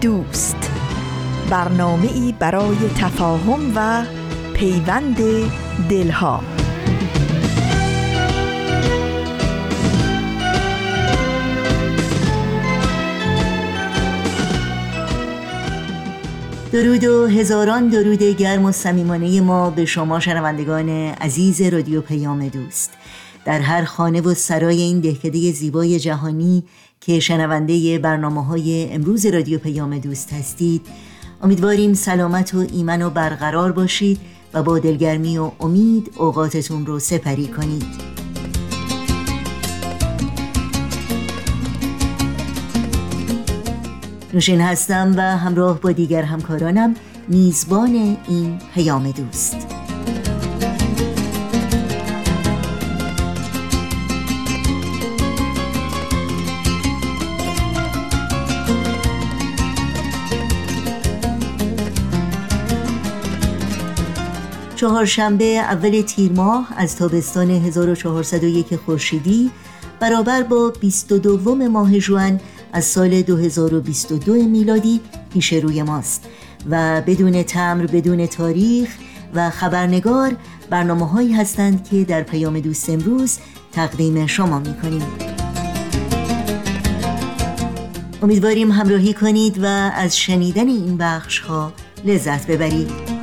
[0.00, 0.70] دوست.
[1.50, 4.04] برنامه ای برای تفاهم و
[4.54, 5.16] پیوند
[5.88, 6.42] دلها.
[16.72, 20.88] درود و هزاران درود گرم و صمیمانه ما به شما شنوندگان
[21.20, 22.90] عزیز رادیو پیام دوست.
[23.44, 26.64] در هر خانه و سرای این دهکده زیبای جهانی
[27.00, 30.86] که شنونده برنامه های امروز رادیو پیام دوست هستید.
[31.42, 34.20] امیدواریم سلامت و ایمن و برقرار باشید
[34.54, 37.84] و با دلگرمی و امید اوقاتتون رو سپری کنید.
[44.34, 46.94] نوشین هستم و همراه با دیگر همکارانم
[47.28, 49.79] میزبان این پیام دوست.
[64.80, 69.50] چهارشنبه اول تیر ماه از تابستان 1401 خورشیدی
[70.00, 72.40] برابر با 22 ماه جوان
[72.72, 75.00] از سال 2022 میلادی
[75.32, 76.28] پیش روی ماست
[76.70, 78.88] و بدون تمر بدون تاریخ
[79.34, 80.36] و خبرنگار
[80.70, 83.38] برنامه هایی هستند که در پیام دوست امروز
[83.72, 85.02] تقدیم شما می کنیم
[88.22, 91.72] امیدواریم همراهی کنید و از شنیدن این بخش ها
[92.04, 93.19] لذت ببرید.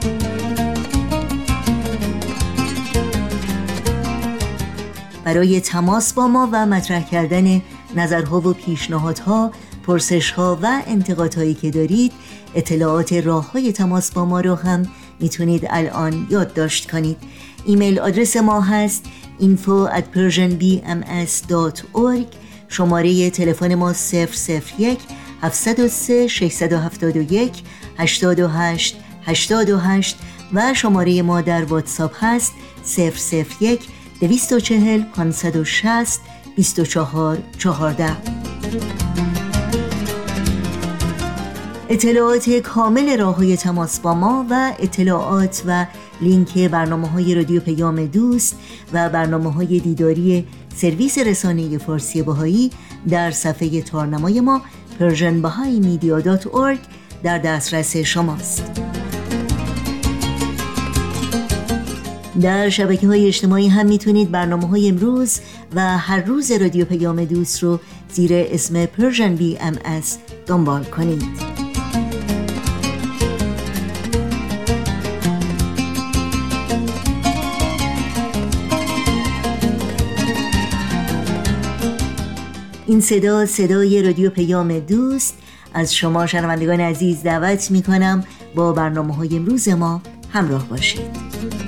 [5.27, 7.61] برای تماس با ما و مطرح کردن
[7.95, 9.51] نظرها و پیشنهادها
[9.87, 12.11] پرسشها و انتقادهایی که دارید
[12.55, 14.87] اطلاعات راه های تماس با ما رو هم
[15.19, 17.17] می‌تونید الان یادداشت کنید.
[17.65, 19.05] ایمیل آدرس ما هست
[19.39, 20.17] info at
[22.69, 24.99] شماره تلفن ما 001
[25.41, 27.63] 703 671
[27.97, 30.17] 828 828
[30.53, 32.53] و شماره ما در واتساپ هست
[33.59, 36.19] 001 240 560
[36.55, 38.17] 24 14
[41.89, 45.85] اطلاعات کامل راه های تماس با ما و اطلاعات و
[46.21, 48.55] لینک برنامه های رادیو پیام دوست
[48.93, 52.71] و برنامه های دیداری سرویس رسانه فارسی باهایی
[53.09, 54.61] در صفحه تارنمای ما
[54.99, 56.77] persianbahaimedia.org
[57.23, 58.81] در دسترس شماست.
[62.41, 65.39] در شبکه های اجتماعی هم می‌تونید برنامه های امروز
[65.75, 67.79] و هر روز رادیو پیام دوست رو
[68.11, 70.05] زیر اسم Persian BMS
[70.45, 71.23] دنبال کنید.
[82.87, 85.37] این صدا صدای رادیو پیام دوست.
[85.73, 88.23] از شما شنوندگان عزیز دعوت می کنم
[88.55, 90.01] با برنامه های امروز ما
[90.33, 91.66] همراه باشید.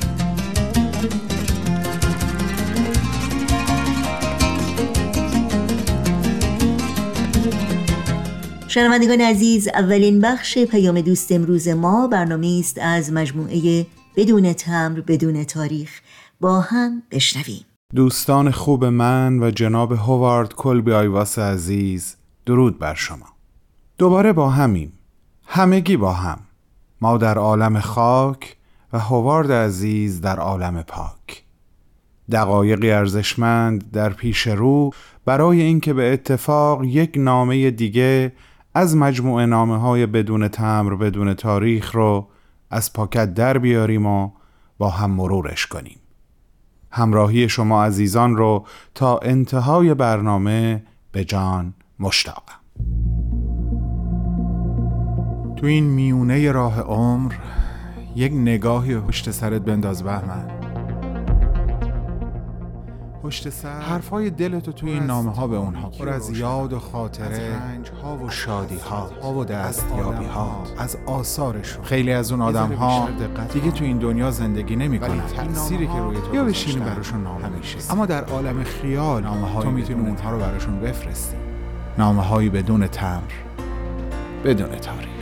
[8.70, 13.86] شنوندگان عزیز اولین بخش پیام دوست امروز ما برنامه است از مجموعه
[14.16, 16.02] بدون تمر بدون تاریخ.
[16.40, 17.66] با هم بشنویم.
[17.96, 22.16] دوستان خوب من و جناب هوارد کلبی آیواس عزیز
[22.46, 23.26] درود بر شما.
[23.98, 24.94] دوباره با همیم.
[25.46, 26.40] همگی با هم.
[27.02, 28.58] ما در عالم خاک
[28.94, 31.44] و هوارد عزیز در عالم پاک.
[32.32, 34.92] دقایقی ارزشمند در پیش رو
[35.26, 38.32] برای اینکه به اتفاق یک نامه دیگه
[38.80, 42.28] از مجموعه نامه های بدون تمر بدون تاریخ رو
[42.70, 44.32] از پاکت در بیاریم و
[44.78, 46.00] با هم مرورش کنیم.
[46.92, 48.66] همراهی شما عزیزان رو
[48.96, 52.60] تا انتهای برنامه به جان مشتاقم.
[55.58, 57.34] تو این میونه راه عمر
[58.16, 60.59] یک نگاهی پشت سرت بنداز بهمن.
[63.30, 63.82] پشت سر.
[63.82, 65.90] حرفای دلتو توی این نامه ها به اونها.
[65.90, 67.62] پر از یاد و خاطره.
[68.04, 68.78] ها و شادی
[69.22, 71.84] ها و دستیابی ها از آثارشون.
[71.84, 73.10] خیلی از اون آدم ها
[73.54, 75.22] دیگه تو این دنیا زندگی نمی‌کنن.
[75.28, 79.72] تأثیری که روی تو یا بشینی براشون نامه میشه اما در عالم خیال نامه تو
[79.72, 81.38] می‌تونی اونها رو براشون بفرستی.
[81.98, 83.22] نامه های بدون تمر.
[84.46, 85.19] بدون تاریخ.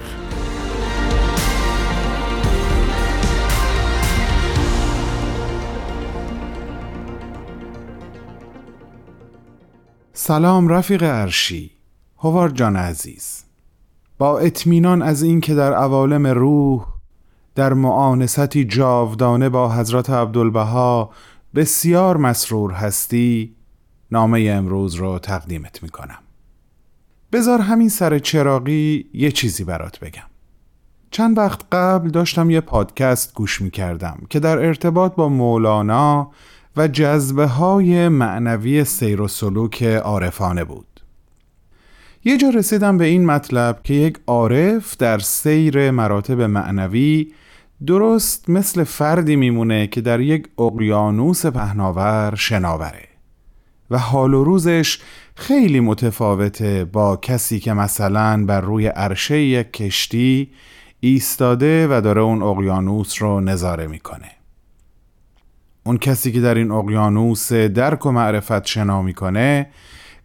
[10.27, 11.71] سلام رفیق ارشی
[12.17, 13.43] هوارد جان عزیز.
[14.17, 16.85] با اطمینان از اینکه در عوالم روح
[17.55, 21.09] در معانستی جاودانه با حضرت عبدالبها
[21.55, 23.55] بسیار مسرور هستی
[24.11, 26.19] نامه امروز رو تقدیمت می‌کنم.
[27.31, 30.27] بذار همین سر چراقی یه چیزی برات بگم.
[31.11, 36.31] چند وقت قبل داشتم یه پادکست گوش می‌کردم که در ارتباط با مولانا
[36.77, 41.01] و جذبه های معنوی سیر و سلوک عارفانه بود.
[42.25, 47.31] یه جا رسیدم به این مطلب که یک عارف در سیر مراتب معنوی
[47.85, 53.07] درست مثل فردی میمونه که در یک اقیانوس پهناور شناوره
[53.91, 54.99] و حال و روزش
[55.35, 60.49] خیلی متفاوته با کسی که مثلا بر روی عرشه یک کشتی
[60.99, 64.36] ایستاده و داره اون اقیانوس رو نظاره می‌کنه.
[65.87, 69.69] اون کسی که در این اقیانوس درک و معرفت شنا می‌کنه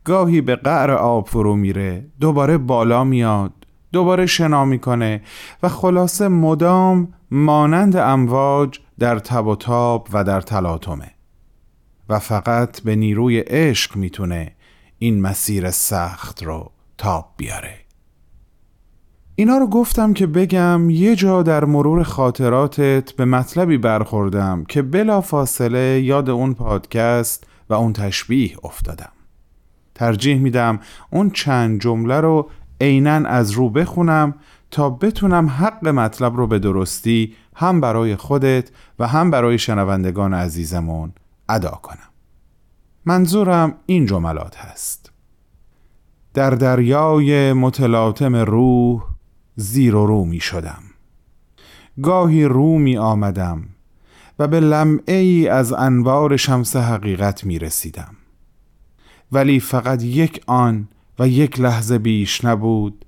[0.05, 3.53] گاهی به قعر آب فرو میره دوباره بالا میاد
[3.93, 5.23] دوباره شنا می‌کنه
[5.63, 11.11] و خلاصه مدام مانند امواج در تب و تاب و در تلاطمه.
[12.09, 14.53] و فقط به نیروی عشق می‌تونه
[14.99, 17.82] این مسیر سخت رو تاب بیاره.
[19.37, 25.21] اینا رو گفتم که بگم یه جا در مرور خاطراتت به مطلبی برخوردم که بلا
[25.21, 29.13] فاصله یاد اون پادکست و اون تشبیه افتادم.
[29.95, 30.81] ترجیح میدم
[31.11, 32.51] اون چند جمله رو
[32.81, 34.35] عینا از رو بخونم
[34.71, 41.13] تا بتونم حق مطلب رو به درستی هم برای خودت و هم برای شنوندگان عزیزمون
[41.49, 42.09] ادا کنم.
[43.05, 45.13] منظورم این جملات هست.
[46.35, 49.12] در دریای متلاطم روح
[49.57, 50.83] زیر و رو می شدم.
[52.03, 53.69] گاهی رو می آمدم
[54.39, 58.17] و به لمعه ای از انوار شمس حقیقت می رسیدم.
[59.33, 60.89] ولی فقط یک آن
[61.19, 63.05] و یک لحظه بیش نبود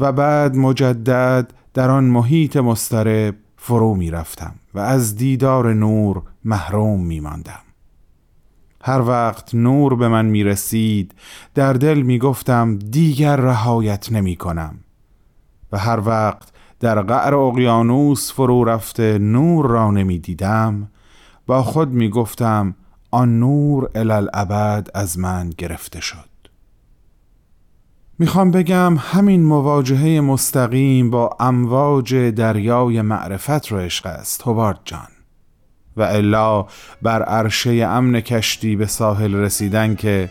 [0.00, 7.04] و بعد مجدد در آن محیط مسترب فرو می رفتم و از دیدار نور محروم
[7.04, 7.60] می ماندم.
[8.84, 11.14] هر وقت نور به من می رسید
[11.54, 14.78] در دل می گفتم دیگر رهایت نمی کنم.
[15.72, 16.48] و هر وقت
[16.80, 20.88] در قعر اقیانوس فرو رفته نور را نمی دیدم
[21.46, 22.74] با خود می گفتم
[23.10, 26.32] آن نور الالعبد از من گرفته شد.
[28.18, 35.08] می‌خوام بگم همین مواجهه مستقیم با امواج دریای معرفت رو عشق است هوارد جان.
[35.96, 36.66] و الا
[37.02, 40.30] بر عرشه امن کشتی به ساحل رسیدن که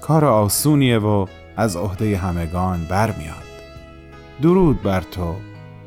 [0.00, 1.26] کار آسونیه و
[1.56, 3.47] از عهده همگان برمیاد.
[4.42, 5.36] درود بر تو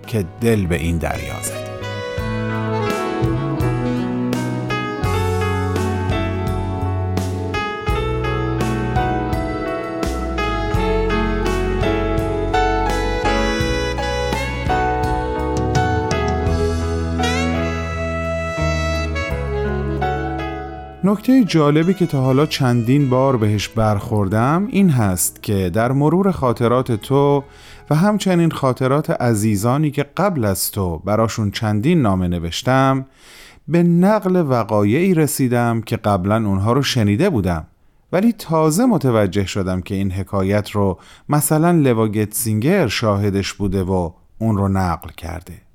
[0.07, 1.90] که دل به این دریا زدی.
[21.11, 26.91] نکته جالبی که تا حالا چندین بار بهش برخوردم این هست که در مرور خاطرات
[26.91, 27.43] تو
[27.89, 33.05] و همچنین خاطرات عزیزانی که قبل از تو براشون چندین نامه نوشتم
[33.67, 37.67] به نقل وقایعی رسیدم که قبلا اونها رو شنیده بودم.
[38.11, 40.99] ولی تازه متوجه شدم که این حکایت رو
[41.29, 45.70] مثلا لواگتسینگر شاهدش بوده و اون رو نقل کرده.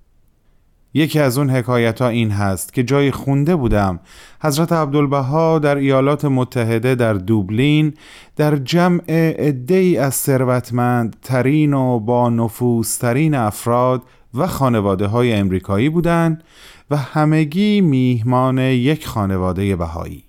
[0.96, 4.00] یکی از اون حکایت ها این هست که جای خونده بودم.
[4.42, 7.94] حضرت عبدالبها در ایالات متحده در دوبلین
[8.36, 9.02] در جمع
[9.68, 14.02] ای از ثروتمند ترین و با نفوذ ترین افراد
[14.34, 16.44] و خانواده های امریکایی بودند
[16.90, 20.24] و همگی میهمان یک خانواده بهایی.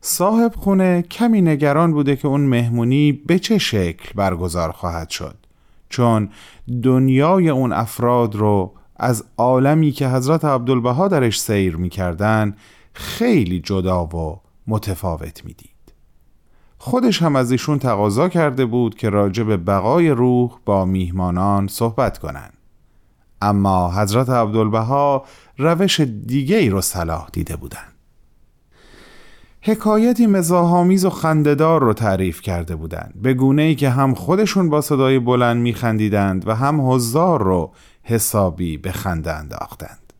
[0.00, 5.36] صاحب خونه کمی نگران بوده که اون مهمونی به چه شکل برگزار خواهد شد
[5.88, 6.28] چون
[6.82, 12.56] دنیای اون افراد رو از عالمی که حضرت عبدالبها درش سیر می‌کردن
[12.92, 15.70] خیلی جدا و متفاوت می‌دید.
[16.78, 22.18] خودش هم از ایشون تقاضا کرده بود که راجع به بقای روح با میهمانان صحبت
[22.18, 22.52] کنند.
[23.42, 25.24] اما حضرت عبدالبها
[25.58, 27.92] روش دیگه ای رو صلاح دیده بودند.
[29.62, 33.14] حکایتی مزاحامیز و خندهدار رو تعریف کرده بودند.
[33.22, 38.76] به گونه ای که هم خودشون با صدای بلند میخندیدند و هم حضار رو حسابی
[38.76, 40.12] به خنده انداختند.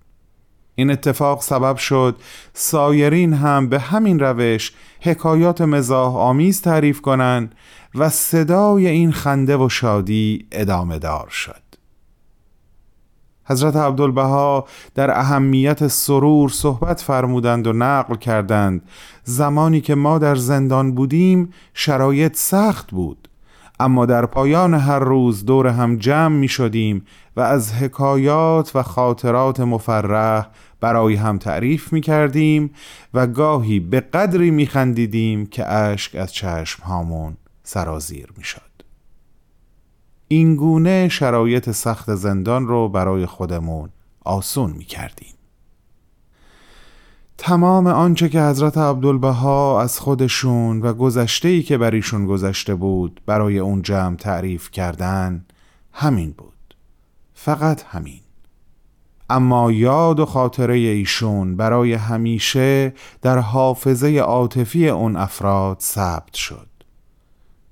[0.74, 2.16] این اتفاق سبب شد
[2.52, 7.54] سایرین هم به همین روش حکایات مزاح آمیز تعریف کنند
[7.94, 11.62] و صدای این خنده و شادی ادامه دار شد.
[13.44, 18.82] حضرت عبدالبها در اهمیت سرور صحبت فرمودند و نقل کردند
[19.24, 23.29] زمانی که ما در زندان بودیم شرایط سخت بود.
[23.80, 27.04] اما در پایان هر روز دور هم جمع می شدیم
[27.36, 30.46] و از حکایات و خاطرات مفرح
[30.80, 32.70] برای هم تعریف می کردیم
[33.14, 38.60] و گاهی به قدری می خندیدیم که اشک از چشم هامون سرازیر می شد.
[40.28, 43.88] این گونه شرایط سخت زندان رو برای خودمون
[44.24, 45.34] آسون می کردیم.
[47.42, 53.58] تمام آنچه که حضرت عبدالبها از خودشون و گذشته‌ای که بر ایشون گذشته بود برای
[53.58, 55.44] اون جمع تعریف کردن
[55.92, 56.74] همین بود.
[57.34, 58.20] فقط همین.
[59.30, 66.68] اما یاد و خاطره ایشون برای همیشه در حافظه عاطفی اون افراد ثبت شد.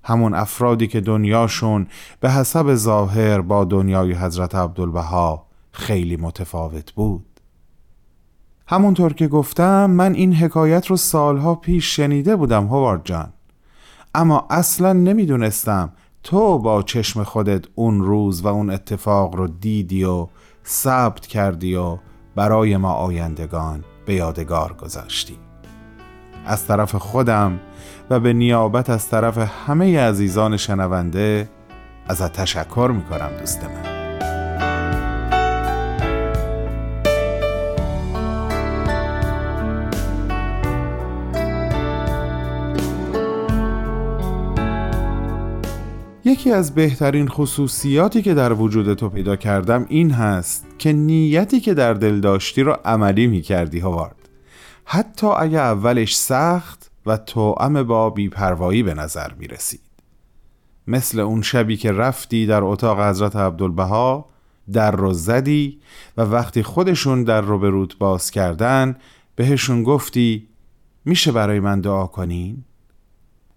[0.04, 1.86] همون افرادی که دنیاشون
[2.20, 7.27] به حسب ظاهر با دنیای حضرت عبدالبها خیلی متفاوت بود.
[8.70, 13.32] همونطور که گفتم من این حکایت رو سالها پیش شنیده بودم هوارد جان.
[14.14, 20.26] اما اصلا نمی‌دونستم تو با چشم خودت اون روز و اون اتفاق رو دیدی و
[20.66, 21.98] ثبت کردی و
[22.34, 25.38] برای ما آیندگان به یادگار گذاشتی.
[26.46, 27.60] از طرف خودم
[28.10, 31.48] و به نیابت از طرف همه عزیزان شنونده
[32.08, 33.97] ازت تشکر می‌کنم دوست من.
[46.38, 51.74] یکی از بهترین خصوصیاتی که در وجود تو پیدا کردم این هست که نیتی که
[51.74, 54.28] در دل داشتی رو عملی می کردی هوارد
[54.84, 59.80] حتی اگه اولش سخت و توأم با بیپروایی به نظر می رسید
[60.86, 64.28] مثل اون شبی که رفتی در اتاق حضرت عبدالبها
[64.72, 65.80] در رو زدی
[66.16, 68.96] و وقتی خودشون در رو به روت باز کردن
[69.36, 70.48] بهشون گفتی
[71.04, 72.64] میشه برای من دعا کنین؟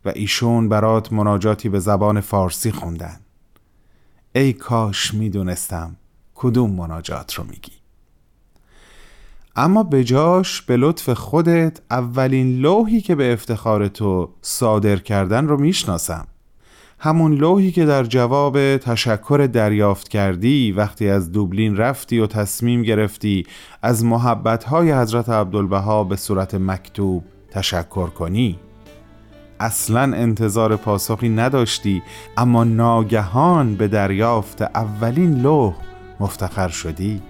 [0.06, 3.20] و ایشون برات مناجاتی به زبان فارسی خوندن.
[4.36, 5.96] ای کاش می‌دونستم
[6.36, 7.72] کدوم مناجات رو میگی.
[9.56, 16.28] اما بجاش به لطف خودت اولین لوحی که به افتخار تو صادر کردن رو می‌شناسم.
[17.00, 23.46] همون لوحی که در جواب تشکر دریافت کردی وقتی از دوبلین رفتی و تصمیم گرفتی
[23.82, 28.60] از محبتهای حضرت عبدالبها به صورت مکتوب تشکر کنی.
[29.62, 32.04] اصلا انتظار پاسخی نداشتی
[32.38, 35.74] اما ناگهان به دریافت اولین لوح
[36.20, 37.22] مفتخر شدی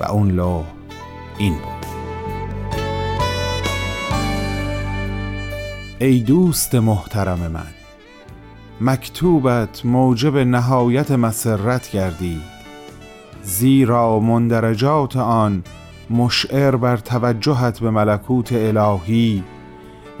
[0.00, 0.64] و اون لوح
[1.38, 1.88] این بود.
[6.00, 7.66] ای دوست محترم من
[8.80, 12.58] مکتوبت موجب نهایت مسرت گردید
[13.42, 15.64] زیرا مندرجات آن
[16.10, 19.44] مشعر بر توجهت به ملکوت الهی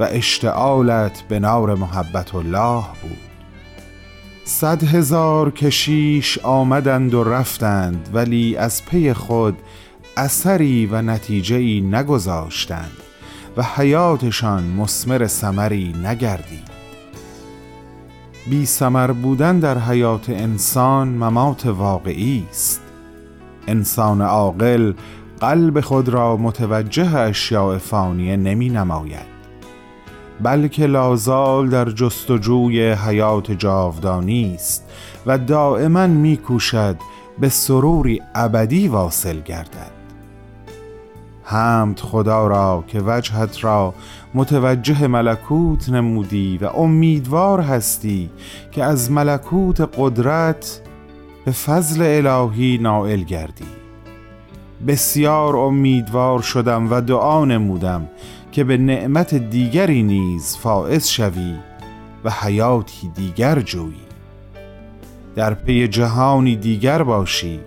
[0.00, 3.18] و اشتعالت به نار محبت الله بود.
[4.44, 9.58] صد هزار کشیش آمدند و رفتند ولی از پی خود
[10.16, 12.96] اثری و نتیجه ای نگذاشتند
[13.56, 16.68] و حیاتشان مسمر سمری نگردید.
[18.50, 22.80] بی سمر بودن در حیات انسان ممات واقعی است.
[23.66, 24.92] انسان عاقل
[25.40, 29.37] قلب خود را متوجه اشیاء فانیه نمی نماید.
[30.42, 34.84] بلکه لازال در جستجوی حیات جاودانی است
[35.26, 36.96] و دائما میکوشد
[37.40, 39.98] به سروری ابدی واصل گردد.
[41.42, 43.94] حمد خدا را که وجهت را
[44.34, 48.30] متوجه ملکوت نمودی و امیدوار هستی
[48.70, 50.80] که از ملکوت قدرت
[51.44, 53.64] به فضل الهی نائل گردی.
[54.86, 58.08] بسیار امیدوار شدم و دعا نمودم
[58.52, 61.54] که به نعمت دیگری نیز فائز شوی
[62.24, 64.08] و حیاتی دیگر جویی.
[65.36, 67.60] در پی جهانی دیگر باشی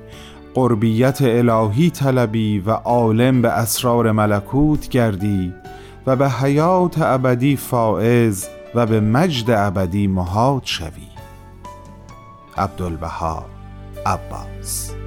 [0.54, 5.54] قربیت الهی طلبی و عالم به اسرار ملکوت گردی
[6.08, 11.08] و به حیات ابدی فائز و به مجد ابدی مهاد شوی.
[12.58, 13.46] عبدالبها
[14.06, 15.01] عباس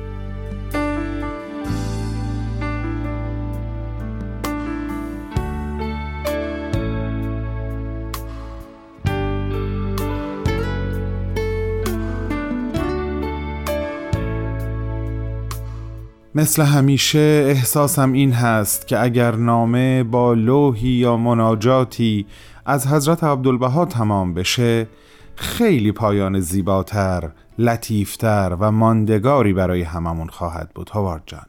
[16.36, 22.26] مثل همیشه احساسم این هست که اگر نامه با لوحی یا مناجاتی
[22.66, 24.88] از حضرت عبدالبها تمام بشه
[25.36, 31.46] خیلی پایان زیباتر، لطیفتر و ماندگاری برای هممون خواهد بود هوارد جان.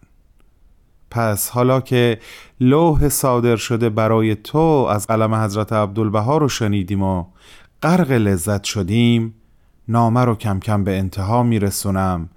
[1.12, 2.20] پس حالا که
[2.60, 7.26] لوح صادر شده برای تو از قلم حضرت عبدالبها رو شنیدیم و
[7.84, 9.34] غرق لذت شدیم
[9.88, 12.30] نامه رو کم کم به انتها میرسونم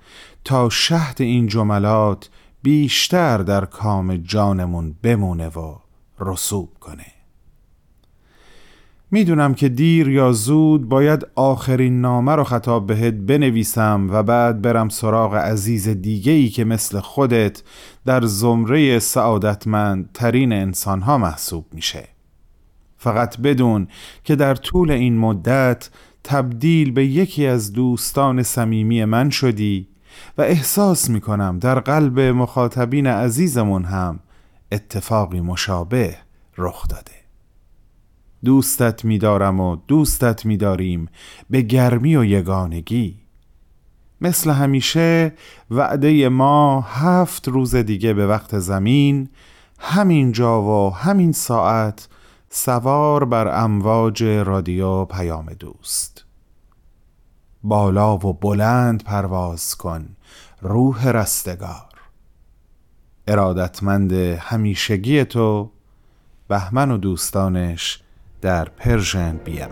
[0.45, 2.31] تا شهد این جملات
[2.63, 5.77] بیشتر در کام جانمون بمونه و
[6.21, 7.07] رسوب کنه.
[9.11, 14.89] می‌دونم که دیر یا زود باید آخرین نامه رو خطاب بهت بنویسم و بعد برم
[14.89, 17.63] سراغ عزیز دیگه ای که مثل خودت
[18.07, 22.09] در زمره سعادتمند ترین انسان ها محسوب میشه.
[22.97, 23.89] فقط بدون
[24.25, 25.91] که در طول این مدت
[26.25, 29.89] تبدیل به یکی از دوستان صمیمی من شدی
[30.39, 34.21] و احساس می‌کنم در قلب مخاطبین عزیزمون هم
[34.73, 36.17] اتفاقی مشابه
[36.59, 37.13] رخ داده.
[38.45, 41.09] دوستت میدارم و دوستت میداریم
[41.51, 43.17] به گرمی و یگانگی.
[44.21, 45.33] مثل همیشه
[45.71, 49.29] وعده ما هفت روز دیگه به وقت زمین
[49.79, 52.09] همین جا و همین ساعت
[52.51, 56.18] سوار بر امواج رادیو پیام دوست.
[57.63, 60.17] بالا و بلند پرواز کن
[60.61, 61.89] روح رستگار.
[63.27, 65.71] ارادتمند همیشگی تو
[66.49, 68.03] بهمن و دوستانش
[68.41, 69.71] در Persian BM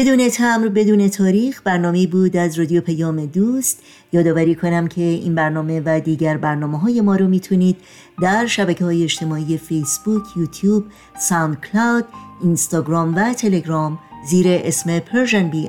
[0.00, 3.82] بدون تمر بدون تاریخ برنامه بود از رادیو پیام دوست.
[4.12, 7.76] یادآوری کنم که این برنامه و دیگر برنامه های ما رو می‌تونید
[8.22, 10.84] در شبکه های اجتماعی فیسبوک، یوتیوب،
[11.18, 12.04] ساوند کلاود،
[12.42, 13.98] اینستاگرام و تلگرام
[14.30, 15.02] زیر اسم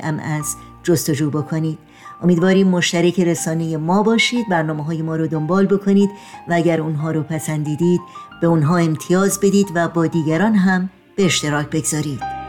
[0.03, 1.77] ام از جستجو بکنید.
[2.23, 6.09] امیدواریم مشترک رسانه ما باشید برنامه های ما رو دنبال بکنید
[6.50, 8.01] و اگر اونها رو پسندیدید
[8.41, 12.40] به اونها امتیاز بدید و با دیگران هم به اشتراک بگذارید.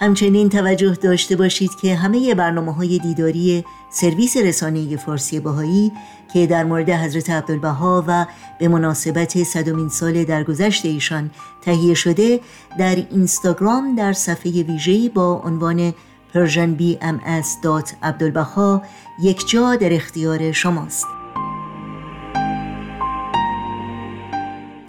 [0.00, 5.92] همچنین توجه داشته باشید که همه برنامه های دیداری سرویس رسانه فارسی باهایی
[6.32, 8.26] که در مورد حضرت عبدالبها و
[8.58, 11.30] به مناسبت صدومین سال درگذشت ایشان
[11.62, 12.40] تهیه شده
[12.78, 15.94] در اینستاگرام در صفحه ویژه‌ای با عنوان
[16.34, 18.80] persianbms.abdulbaha
[19.22, 21.19] یک جا در اختیار شماست.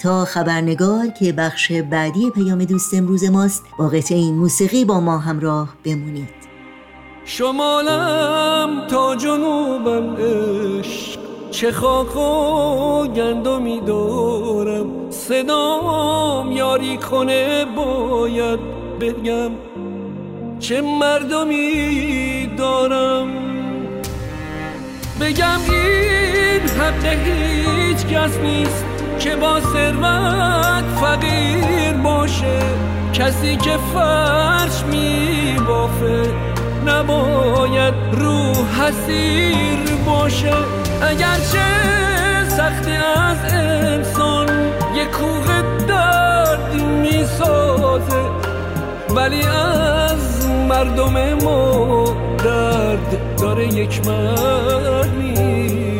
[0.02, 5.18] تا خبرنگار که بخش بعدی پیام دوست امروز ماست با قطعه این موسیقی با ما
[5.18, 6.30] همراه بمونید.
[7.26, 11.20] شمالم تا جنوبم عشق
[11.52, 15.12] چه خاک و گندمی دارم.
[15.12, 18.60] صدام یاری کنه باید
[19.00, 19.52] بگم
[20.60, 23.28] چه مردمی دارم.
[25.22, 28.91] بگم این حق هیچ کس نیست.
[29.24, 32.60] که با ثروت فقیر باشه
[33.14, 36.34] کسی که فرش می بافه
[36.86, 40.54] نباید رو حسیر باشه.
[41.02, 41.60] اگرچه
[42.48, 44.48] سختی از انسان
[44.96, 48.22] یه کوه درد می سازه
[49.16, 52.06] ولی از مردم ما
[52.44, 55.91] درد داره یک مرد می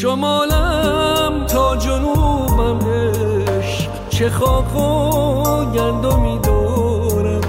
[0.00, 3.90] شمالم تا جنوبم عشق.
[4.08, 7.40] چه خاک و گندمی دارم.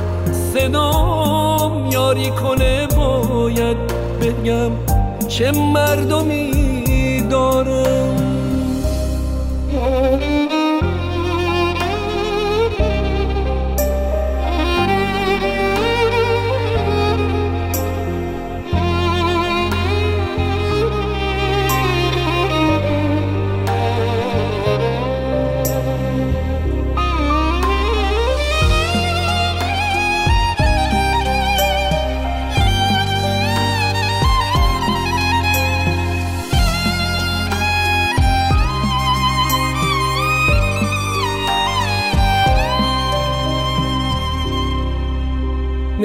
[0.53, 3.77] صدام یاری کنه باید
[4.21, 4.71] بگم
[5.27, 6.60] چه مردمی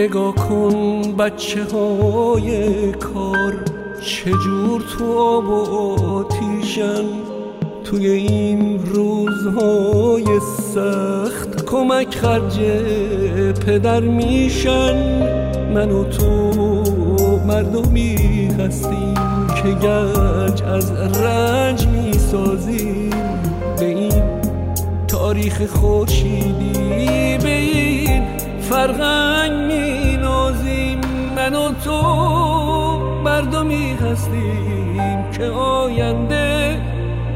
[0.06, 3.54] نگاه کن بچه های کار
[4.02, 7.04] چجور تو آب و آتیشن؟
[7.84, 10.24] توی این روزهای
[10.74, 12.60] سخت کمک خرج
[13.66, 14.94] پدر میشن.
[15.74, 16.52] من و تو
[17.46, 19.14] مردمی هستیم
[19.62, 23.10] که گنج از رنج می‌سازیم.
[23.78, 24.22] به این
[25.08, 27.38] تاریخ خورشیدی
[28.70, 31.00] فرغنگ می نازیم
[31.36, 32.02] من و تو
[33.24, 36.80] مردمی هستیم که آینده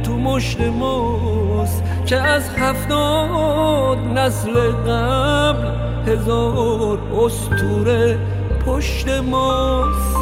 [0.02, 1.82] تو مشت ماست.
[2.06, 5.66] که از هفتاد نسل قبل
[6.06, 8.18] هزار استوره
[8.66, 10.16] پشت ماست.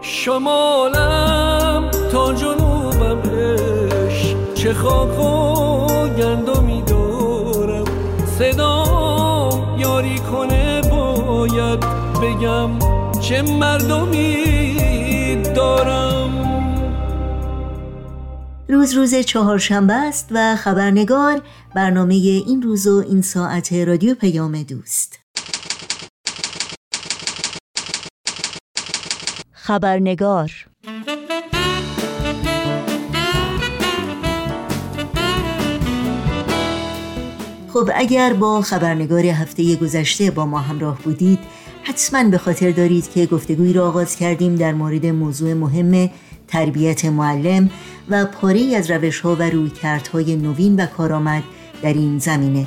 [0.00, 3.22] شمالم تا جنوبم
[4.54, 7.84] چه خاک و گندمی دارم.
[8.38, 8.97] صدا
[11.38, 11.80] باید
[12.22, 12.78] بگم
[13.20, 16.30] چه مردمی دارم.
[18.68, 21.42] روز روز چهارشنبه است و خبرنگار
[21.74, 25.18] برنامه این روز و این ساعت رادیو پیام دوست.
[29.52, 30.50] خبرنگار
[37.78, 41.38] خب اگر با خبرنگار هفته گذشته با ما همراه بودید
[41.82, 46.10] حتما به خاطر دارید که گفتگویی را آغاز کردیم در مورد موضوع مهم
[46.48, 47.70] تربیت معلم
[48.08, 51.42] و پاره از روش ها و رویکردهای نوین و کارآمد
[51.82, 52.66] در این زمینه.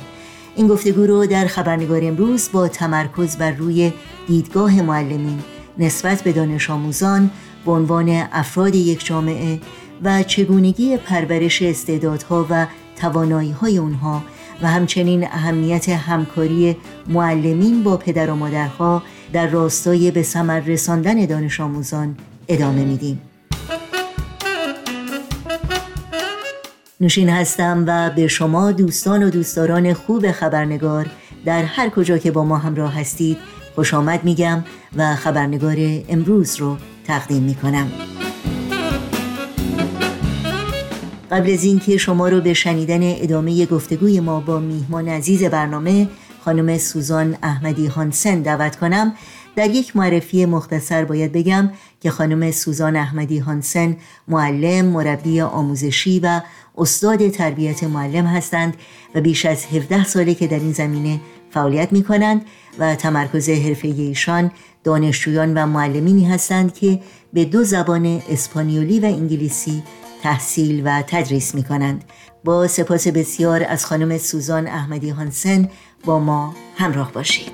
[0.56, 3.92] این گفتگو رو در خبرنگار امروز با تمرکز بر روی
[4.28, 5.38] دیدگاه معلمین
[5.78, 7.30] نسبت به دانش آموزان
[7.66, 9.60] به عنوان افراد یک جامعه
[10.04, 14.22] و چگونگی پرورش استعدادها و توانایی های اونها
[14.62, 16.76] و همچنین اهمیت همکاری
[17.08, 22.16] معلمین با پدر و مادرها در راستای به ثمر رساندن دانش آموزان
[22.48, 23.20] ادامه میدیم.
[27.00, 31.06] نوشین هستم و به شما دوستان و دوستداران خوب خبرنگار
[31.44, 33.38] در هر کجا که با ما همراه هستید
[33.74, 34.64] خوش آمد میگم
[34.96, 35.76] و خبرنگار
[36.08, 37.92] امروز رو تقدیم می‌کنم.
[41.32, 46.08] قبل از اینکه شما رو به شنیدن ادامه گفتگوی ما با میهمان عزیز برنامه
[46.44, 49.14] خانم سوزان احمدی هانسن دعوت کنم.
[49.56, 53.96] در یک معرفی مختصر باید بگم که خانم سوزان احمدی هانسن
[54.28, 56.40] معلم، مربی آموزشی و
[56.78, 58.76] استاد تربیت معلم هستند
[59.14, 62.44] و بیش از 17 ساله که در این زمینه فعالیت می کنند
[62.78, 64.50] و تمرکز حرفه ایشان
[64.84, 67.00] دانشجویان و معلمینی هستند که
[67.32, 69.82] به دو زبان اسپانیولی و انگلیسی
[70.22, 72.04] تحصیل و تدریس می کنند
[72.44, 75.68] با سپاس بسیار از خانم سوزان احمدی هانسن
[76.04, 77.52] با ما همراه باشید.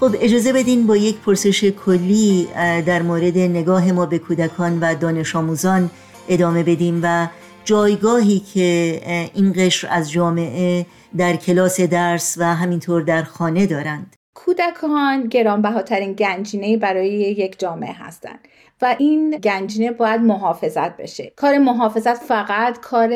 [0.00, 2.48] خب اجازه بدین با یک پرسش کلی
[2.86, 5.90] در مورد نگاه ما به کودکان و دانش آموزان
[6.28, 7.28] ادامه بدیم و
[7.64, 9.00] جایگاهی که
[9.34, 10.86] این قشر از جامعه
[11.16, 14.16] در کلاس درس و همینطور در خانه دارند.
[14.34, 18.38] کودکان گرانبهاترین گنجینه برای یک جامعه هستند.
[18.82, 21.32] و این گنجینه باید محافظت بشه.
[21.36, 23.10] کار محافظت فقط کار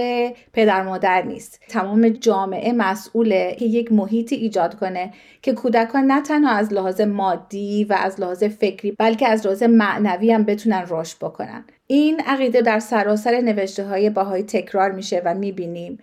[0.53, 1.62] پدر مادر نیست.
[1.68, 7.85] تمام جامعه مسئوله که یک محیطی ایجاد کنه که کودکان نه تنها از لحاظ مادی
[7.85, 11.64] و از لحاظ فکری بلکه از لحاظ معنوی هم بتونن رشد بکنن.
[11.87, 15.98] این عقیده در سراسر نوشته های باهایی تکرار میشه و می‌بینیم.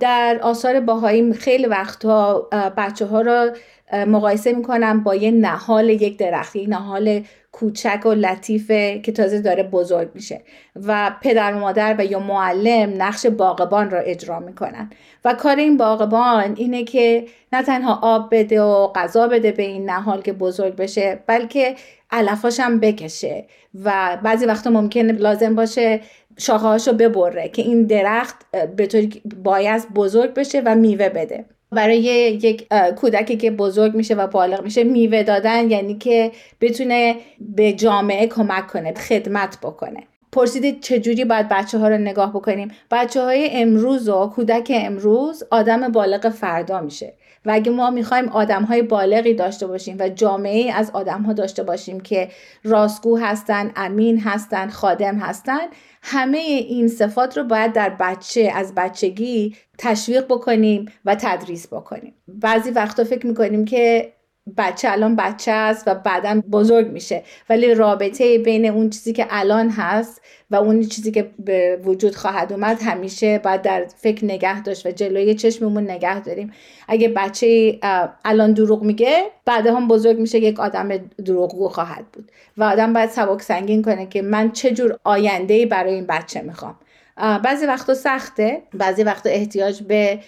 [0.00, 3.52] در آثار باهایی خیلی وقتها بچه ها را
[3.92, 7.22] مقایسه می‌کنم با یه نهال یک درخت یک نهال
[7.52, 10.40] کوچک و لطیفه که تازه داره بزرگ میشه
[10.86, 14.90] و پدر و مادر و یا معلم نقش باغبان را اجرا می‌کنن.
[15.24, 19.90] و کار این باغبان اینه که نه تنها آب بده و غذا بده به این
[19.90, 21.76] نهال که بزرگ بشه بلکه
[22.10, 23.46] علفاش هم بکشه
[23.84, 26.00] و بعضی وقتا ممکنه لازم باشه
[26.38, 28.36] شاخه رو ببره که این درخت
[28.76, 31.44] به طوری باید بزرگ بشه و میوه بده.
[31.72, 31.98] برای
[32.42, 38.26] یک کودکی که بزرگ میشه و بالغ میشه میوه دادن یعنی که بتونه به جامعه
[38.26, 40.02] کمک کنه خدمت بکنه.
[40.32, 45.92] پرسیدید چجوری باید بچه ها رو نگاه بکنیم؟ بچه های امروز و کودک امروز آدم
[45.92, 47.12] بالغ فردا میشه.
[47.44, 51.62] و اگه ما می‌خوایم آدم های بالغی داشته باشیم و جامعه از آدم ها داشته
[51.62, 52.28] باشیم که
[52.64, 55.66] راستگو هستن امین هستن خادم هستن
[56.02, 62.14] همه این صفات رو باید در بچه از بچگی تشویق بکنیم و تدریس بکنیم.
[62.28, 64.12] بعضی وقتا فکر می‌کنیم که
[64.56, 67.22] بچه الان بچه است و بعدا بزرگ میشه.
[67.50, 72.52] ولی رابطه بین اون چیزی که الان هست و اون چیزی که به وجود خواهد
[72.52, 76.52] اومد همیشه باید در فکر نگه داشت و جلوی چشممون نگه داریم.
[76.88, 77.78] اگه بچه
[78.24, 82.30] الان دروغ میگه بعد هم بزرگ میشه یک آدم دروغگو خواهد بود.
[82.56, 86.76] و آدم باید سبک سنگین کنه که من چه جور آینده برای این بچه می‌خوام.
[87.16, 90.18] بعضی وقتا سخته بعضی وقتا احتیاج به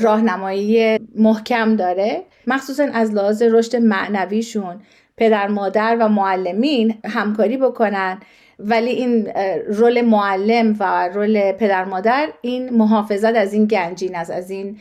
[0.00, 2.22] راهنمایی محکم داره.
[2.46, 4.80] مخصوصا از لحاظ رشد معنویشون
[5.16, 8.20] پدر مادر و معلمین همکاری بکنن.
[8.58, 9.32] ولی این
[9.68, 14.80] رول معلم و رول پدر مادر این محافظت از این گنجین است از این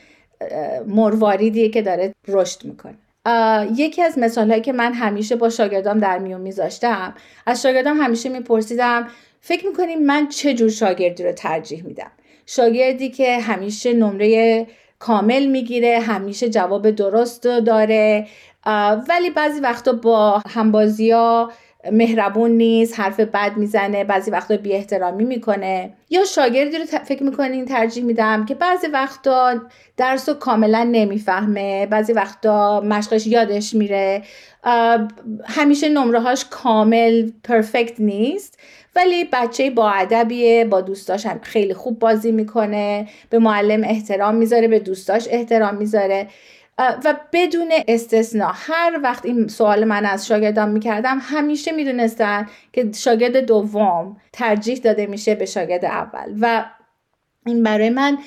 [0.87, 2.95] مرواریدیه که داره رشد می‌کنه.
[3.75, 7.13] یکی از مثال هایی که من همیشه با شاگردام در میون میذاشتم
[7.45, 9.07] از شاگردام همیشه میپرسیدم
[9.41, 12.11] فکر می‌کنیم من چه جور شاگردی رو ترجیح میدم؟
[12.45, 14.67] شاگردی که همیشه نمره
[14.99, 18.27] کامل می‌گیره همیشه جواب درست داره.
[19.09, 21.51] ولی بعضی وقتا با همبازی ها
[21.91, 25.93] مهربون نیست حرف بد می‌زنه بعضی وقتا بی احترامی می‌کنه.
[26.09, 29.61] یا شاگردی رو فکر می‌کنین ترجیح میدم که بعضی وقتا
[29.97, 34.23] درس رو کاملا نمی‌فهمه بعضی وقتا مشقش یادش میره.
[35.45, 38.59] همیشه نمرهاش کامل پرفکت نیست.
[38.95, 44.67] ولی بچه با ادبیه با دوستاش هم خیلی خوب بازی می‌کنه به معلم احترام می‌ذاره
[44.67, 46.27] به دوستاش احترام می‌ذاره.
[46.77, 53.37] و بدون استثنا هر وقت این سوال من از شاگردان می‌کردم همیشه می‌دونستن که شاگرد
[53.37, 56.35] دوم ترجیح داده میشه به شاگرد اول.
[56.41, 56.65] و
[57.45, 58.17] این برای من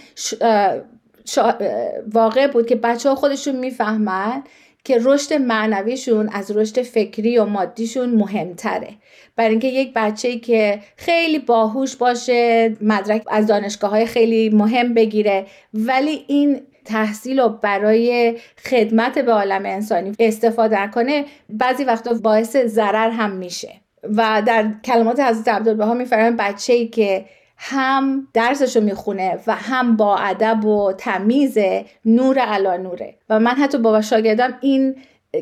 [2.13, 4.43] واقع بود که بچه ها خودشون می‌فهمن
[4.85, 8.88] که رشد معنویشون از رشد فکری و مادیشون مهمتره.
[9.37, 15.47] برای اینکه یک بچه که خیلی باهوش باشه مدرک از دانشگاه های خیلی مهم بگیره
[15.75, 23.11] ولی این تحصیل و برای خدمت به عالم انسانی استفاده کنه بعضی وقتا باعث ضرر
[23.11, 23.73] هم میشه.
[24.17, 27.25] و در کلمات حضرت عبدالبها میفرمایند بچه ای که
[27.59, 31.59] هم درسش رو می‌خونه و هم با ادب و تمیز
[32.05, 33.14] نور علا نوره.
[33.31, 34.97] و من حتی با شاگردم این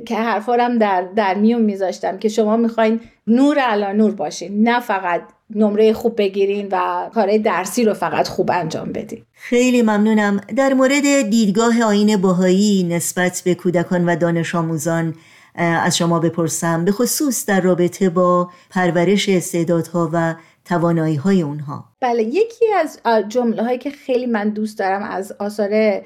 [0.06, 5.22] که حرفارم در, در میون میذاشتم که شما می‌خواین نور علا نور باشین نه فقط
[5.54, 9.22] نمره خوب بگیرین و کارهای درسی رو فقط خوب انجام بدین.
[9.32, 10.40] خیلی ممنونم.
[10.56, 15.14] در مورد دیدگاه آین باهایی نسبت به کودکان و دانش آموزان
[15.54, 16.84] از شما بپرسم.
[16.84, 20.34] به خصوص در رابطه با پرورش استعدادها و
[20.68, 21.84] توانایی های اونها.
[22.00, 26.02] بله یکی از جمله هایی که خیلی من دوست دارم از آثار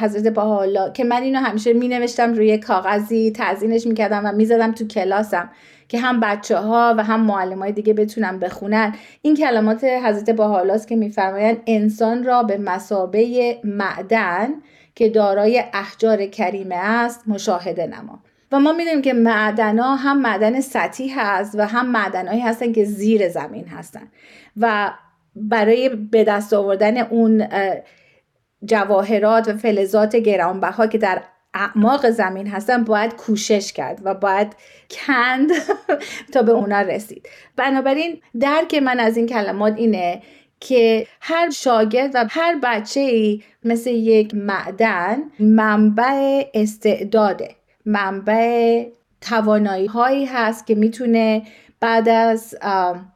[0.00, 4.86] حضرت باحالا که من اینو همیشه می نوشتم روی کاغذی تزینش می‌کردم و می‌زدم تو
[4.86, 5.50] کلاسم
[5.88, 8.94] که هم بچه ها و هم معلم های دیگه بتونن بخونن.
[9.22, 14.48] این کلمات حضرت باحالاست که میفرمایند انسان را به مسابه معدن
[14.94, 18.18] که دارای احجار کریمه است مشاهده نما.
[18.52, 23.28] و ما می‌دونیم که معدنا هم معدن سطحی هست و هم معدنهایی هستن که زیر
[23.28, 24.08] زمین هستن.
[24.56, 24.92] و
[25.36, 27.48] برای به دست آوردن اون
[28.64, 31.22] جواهرات و فلزات گرانبها که در
[31.54, 34.56] اعماق زمین هستن باید کوشش کرد و باید
[34.90, 35.50] کند
[36.32, 37.28] تا به اونا رسید.
[37.56, 40.22] بنابراین درک من از این کلمات اینه
[40.60, 47.48] که هر شاگرد و هر بچه ای مثل یک معدن منبع استعداده.
[47.84, 48.84] منبع
[49.20, 51.42] توانایی هایی هست که می‌تونه
[51.80, 52.54] بعد از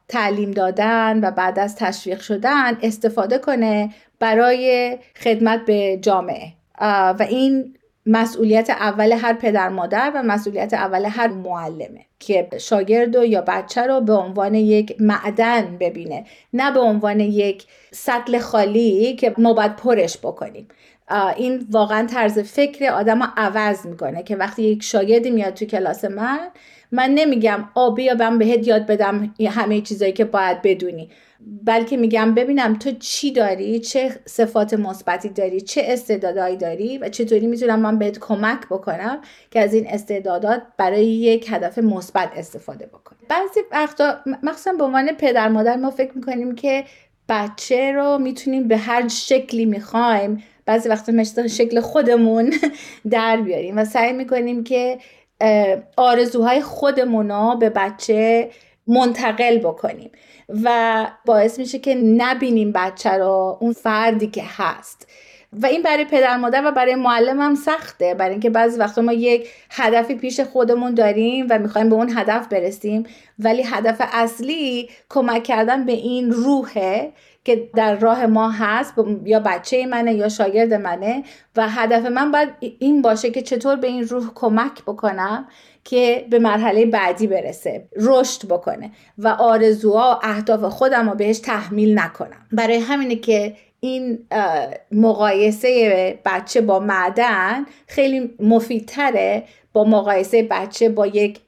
[0.07, 6.53] تعلیم دادن و بعد از تشویق شدن استفاده کنه برای خدمت به جامعه.
[6.81, 13.25] و این مسئولیت اول هر پدر مادر و مسئولیت اول هر معلمه که شاگرد و
[13.25, 19.33] یا بچه رو به عنوان یک معدن ببینه نه به عنوان یک سطل خالی که
[19.37, 20.67] ما باید پرش بکنیم.
[21.09, 26.39] این واقعا طرز فکر آدم عوض می‌کنه که وقتی یک شاگردی میاد تو کلاس من
[26.91, 31.09] من نمیگم آبی یا من بهت یاد بدم همه چیزایی که باید بدونی.
[31.63, 37.47] بلکه میگم ببینم تو چی داری؟ چه صفات مثبتی داری؟ چه استعدادهایی داری؟ و چطوری
[37.47, 43.19] می‌تونم من بهت کمک بکنم که از این استعدادات برای یک هدف مثبت استفاده بکنی
[43.29, 46.83] بعضی وقتا مخصوصا به عنوان پدر مادر ما فکر می‌کنیم که
[47.29, 52.53] بچه رو می‌تونیم به هر شکلی می‌خوایم بعضی وقتا مثل شکل خودمون
[53.11, 54.97] در بیاریم و سعی می‌کنیم که
[55.97, 58.49] آرزوهای خودمون رو به بچه
[58.87, 60.11] منتقل بکنیم
[60.63, 65.07] و باعث میشه که نبینیم بچه رو اون فردی که هست.
[65.53, 69.13] و این برای پدر مادر و برای معلم هم سخته برای اینکه بعضی وقتا ما
[69.13, 73.03] یک هدفی پیش خودمون داریم و می‌خوایم به اون هدف برسیم
[73.39, 77.11] ولی هدف اصلی کمک کردن به این روحه
[77.47, 81.23] که در راه ما هست یا بچه منه یا شاگرد منه.
[81.55, 85.47] و هدف من باید این باشه که چطور به این روح کمک بکنم
[85.83, 88.91] که به مرحله بعدی برسه رشد بکنه.
[89.17, 92.47] و آرزوها و اهداف خودم رو بهش تحمیل نکنم.
[92.51, 94.19] برای همینه که این
[94.91, 101.39] مقایسه بچه با معدن خیلی مفیدتره با مقایسه بچه با یک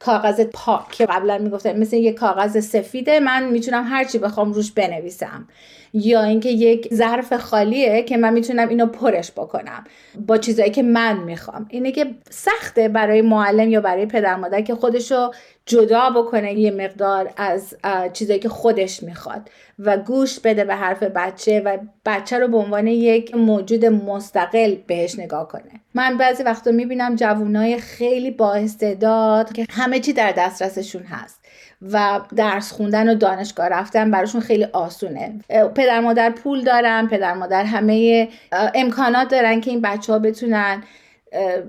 [0.00, 0.88] کاغذ پاک.
[0.92, 5.48] که قبلا می‌گفتم مثل یه کاغذ سفیده من می‌تونم هرچی بخوام روش بنویسم.
[5.92, 9.84] یا اینکه یک ظرف خالیه که من می‌تونم اینو پرش بکنم.
[10.26, 11.66] با چیزایی که من می‌خوام.
[11.70, 15.30] اینه که سخته برای معلم یا برای پدر مادر که خودشو
[15.66, 17.74] جدا بکنه یه مقدار از
[18.12, 22.86] چیزایی که خودش می‌خواد و گوش بده به حرف بچه و بچه رو به عنوان
[22.86, 25.80] یک موجود مستقل بهش نگاه کنه.
[25.94, 31.39] من بعضی وقتا می‌بینم جوانای خیلی با استعداد که همه چی در دسترسشون هست.
[31.82, 35.34] و درس خوندن و دانشگاه رفتن براشون خیلی آسونه.
[35.74, 38.28] پدر مادر پول دارن پدر مادر همه
[38.74, 40.82] امکانات دارن که این بچه ها بتونن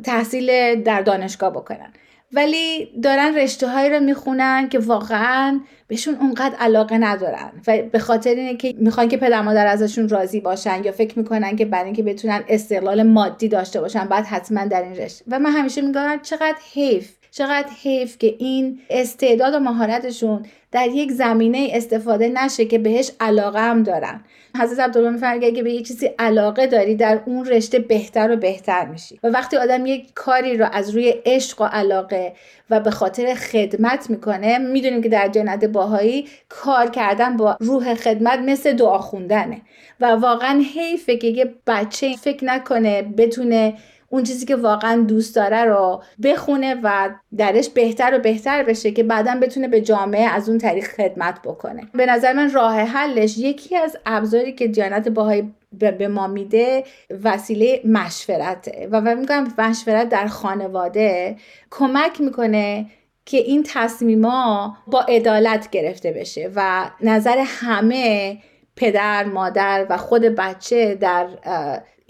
[0.04, 1.94] تحصیل در دانشگاه بکنن.
[2.34, 8.30] ولی دارن رشته هایی رو می‌خونن که واقعا بهشون اونقدر علاقه ندارن و به خاطر
[8.30, 12.04] اینه که می‌خوان که پدر مادر ازشون راضی باشن یا فکر می‌کنن که برای اینکه
[12.04, 15.26] بتونن استقلال مادی داشته باشن بعد حتما در این رشته.
[15.28, 21.12] و من همیشه میگم چقدر حیف چقدر حیف که این استعداد و مهارتشون در یک
[21.12, 24.24] زمینه استفاده نشه که بهش علاقه هم دارن.
[24.60, 28.86] حضرت عبدالله میفرماید اگه به یه چیزی علاقه داری در اون رشته بهتر و بهتر
[28.86, 29.20] میشی.
[29.24, 32.34] و وقتی آدم یک کاری رو از روی عشق و علاقه
[32.70, 38.40] و به خاطر خدمت می‌کنه می‌دونیم که در جنت باهایی کار کردن با روح خدمت
[38.40, 39.62] مثل دعا خوندنه.
[40.00, 43.74] و واقعا حیفه که یه بچه فکر نکنه بتونه
[44.12, 49.04] اون چیزی که واقعا دوست داره رو بخونه و درش بهتر و بهتر بشه که
[49.04, 51.82] بعدا بتونه به جامعه از اون طریق خدمت بکنه.
[51.94, 56.84] به نظر من راه حلش یکی از ابزاری که دیانت باهایی به ما میده
[57.24, 58.88] وسیله مشورته.
[58.92, 61.36] و من میگم مشورت در خانواده
[61.72, 62.86] کمک می‌کنه
[63.26, 68.38] که این تصمیما با عدالت گرفته بشه و نظر همه
[68.76, 71.28] پدر مادر و خود بچه در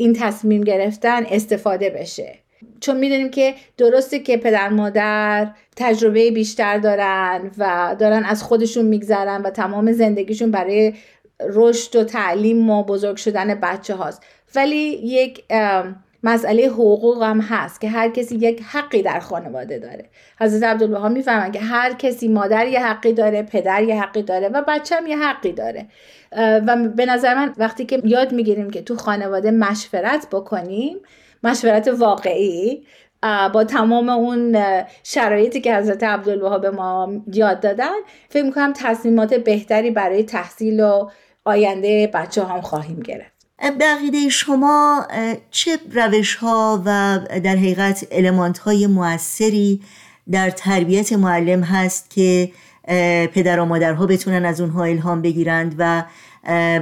[0.01, 2.39] این تصمیم گرفتن استفاده بشه.
[2.79, 9.41] چون می‌دونیم که درسته که پدر مادر تجربه بیشتر دارن و دارن از خودشون میگذرن
[9.41, 10.93] و تمام زندگیشون برای
[11.49, 14.23] رشد و تعلیم و بزرگ شدن بچه هاست
[14.55, 15.43] ولی یک
[16.23, 20.09] مسئله حقوق هم هست که هر کسی یک حقی در خانواده داره.
[20.39, 24.63] حضرت عبدالبها می‌فهمن که هر کسی مادر یه حقی داره پدر یه حقی داره و
[24.67, 25.87] بچه هم یه حقی داره.
[26.37, 30.97] و به نظر من وقتی که یاد می‌گیریم که تو خانواده مشورت بکنیم
[31.43, 32.85] مشورت واقعی
[33.53, 34.57] با تمام اون
[35.03, 37.95] شرایطی که حضرت عبدالبها به ما یاد دادن
[38.29, 41.09] فکر می‌کنم تصمیمات بهتری برای تحصیل و
[41.45, 43.40] آینده بچه هم خواهیم گرفت.
[43.69, 45.07] بقیده شما
[45.51, 49.81] چه روش ها و در حقیقت علمانت های موثری
[50.31, 52.51] در تربیت معلم هست که
[53.33, 56.03] پدر و مادرها بتونن از اونها الهام بگیرند و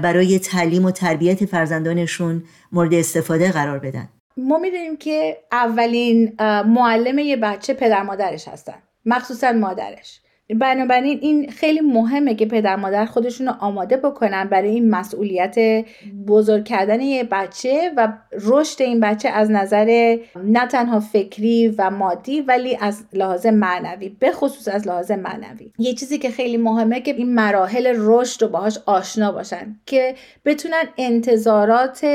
[0.02, 7.36] برای تعلیم و تربیت فرزندانشون مورد استفاده قرار بدن؟ ما می‌دونیم که اولین معلم یه
[7.36, 10.20] بچه پدر مادرش هستن مخصوصا مادرش.
[10.56, 15.86] بنابراین این خیلی مهمه که پدر مادر خودشون رو آماده بکنن برای این مسئولیت
[16.28, 22.42] بزرگ کردن یه بچه و رشد این بچه از نظر نه تنها فکری و مادی
[22.42, 25.72] ولی از لحاظ معنوی به خصوص از لحاظ معنوی.
[25.80, 30.84] یه چیزی که خیلی مهمه که این مراحل رشد رو باهاش آشنا باشن که بتونن
[30.98, 32.06] انتظارات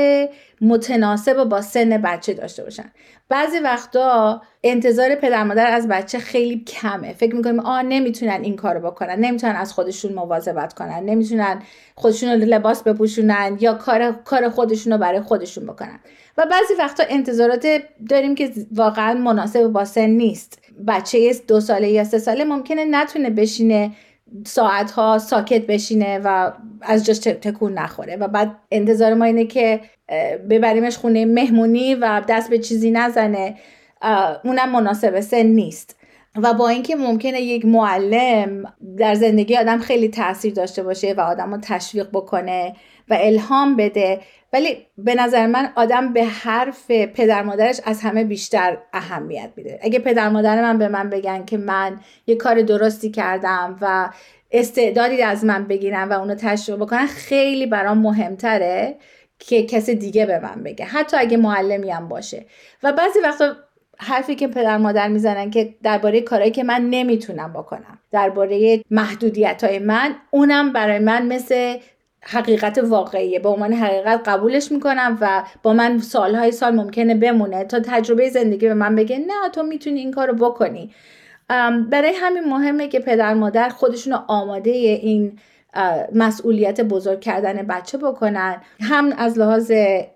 [0.61, 2.91] متناسب با سن بچه داشته باشن.
[3.29, 7.13] بعضی وقتا انتظار پدر مادر از بچه خیلی کمه.
[7.13, 9.19] فکر می‌کنیم آ نمی‌تونن این کارو بکنن.
[9.19, 11.03] نمی‌تونن از خودشون مواظبت کنن.
[11.03, 11.61] نمی‌تونن
[11.95, 15.99] خودشون رو لباس بپوشونن یا کار کار خودشون رو برای خودشون بکنن.
[16.37, 17.67] و بعضی وقتا انتظارات
[18.09, 20.59] داریم که واقعا مناسب با سن نیست.
[20.87, 23.91] بچه دو ساله یا سه ساله ممکنه نتونه بشینه
[24.45, 28.15] ساعت ها ساکت بشینه و از جاش تکون نخوره.
[28.15, 29.81] و بعد انتظار ما اینه که
[30.49, 33.55] ببریمش خونه مهمونی و دست به چیزی نزنه.
[34.43, 35.95] اونم مناسب سن نیست.
[36.35, 41.53] و با اینکه ممکنه یک معلم در زندگی آدم خیلی تاثیر داشته باشه و آدم
[41.53, 42.75] رو تشویق بکنه
[43.09, 44.21] و الهام بده
[44.53, 49.79] ولی به نظر من آدم به حرف پدر مادرش از همه بیشتر اهمیت میده.
[49.81, 54.09] اگه پدر مادر من به من بگن که من یه کار درستی کردم و
[54.51, 58.95] استعدادی از من بگیرن و اونو تشویق بکنن خیلی برام مهمتره
[59.39, 62.45] که کسی دیگه به من بگه حتی اگه معلمی هم باشه.
[62.83, 63.55] و بعضی وقتا
[63.97, 69.79] حرفی که پدر مادر می‌زنن که درباره کارهایی که من نمی‌تونم بکنم درباره محدودیت های
[69.79, 71.77] من اونم برای من مثل
[72.21, 73.39] حقیقت واقعیه.
[73.39, 78.67] به عنوان حقیقت قبولش می‌کنم و با من سالهای سال ممکنه بمونه تا تجربه زندگی
[78.67, 80.93] به من بگه نه تو می‌تونی این کارو بکنی.
[81.89, 85.39] برای همین مهمه که پدر مادر خودشون آماده این
[86.15, 89.71] مسئولیت بزرگ کردن بچه بکنن هم از لحاظ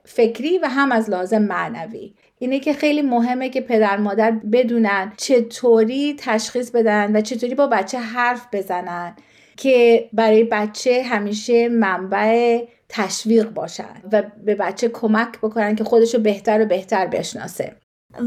[0.05, 2.13] فکری و هم از لحاظ معنوی.
[2.39, 7.99] اینه که خیلی مهمه که پدر مادر بدونن چطوری تشخیص بدن و چطوری با بچه
[7.99, 9.15] حرف بزنن
[9.57, 16.61] که برای بچه همیشه منبع تشویق باشن و به بچه کمک بکنن که خودشو بهتر
[16.61, 17.75] و بهتر بشناسه.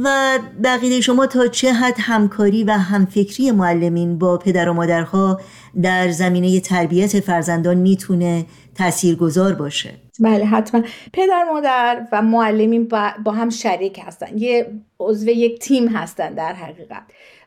[0.05, 5.41] و بقیه شما تا چه حد همکاری و همفکری معلمین با پدر و مادرها
[5.83, 10.83] در زمینه تربیت فرزندان می‌تونه تاثیرگذار باشه؟ بله حتما.
[11.13, 12.89] پدر مادر و معلمین
[13.25, 14.39] با هم شریک هستن.
[14.39, 14.67] یه
[15.01, 17.03] عضو یک تیم هستن در حقیقت.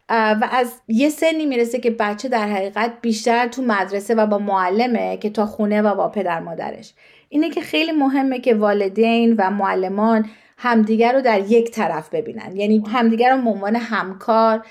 [0.10, 5.18] و از یه سنی می‌رسه که بچه در حقیقت بیشتر تو مدرسه و با معلمه
[5.18, 6.94] که تا خونه و با پدر مادرش.
[7.30, 10.26] اینه که خیلی مهمه که والدین و معلمان
[10.58, 12.56] همدیگر رو در یک طرف ببینن.
[12.56, 14.66] یعنی همدیگر رو به عنوان همکار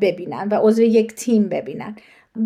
[0.00, 1.96] ببینن و عضو یک تیم ببینن.